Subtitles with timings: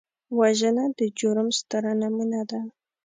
[0.37, 2.61] وژنه د جرم ستره نمونه ده